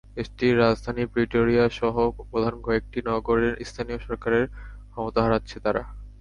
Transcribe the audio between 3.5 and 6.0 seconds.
স্থানীয় সরকারের ক্ষমতা হারাচ্ছে তারা।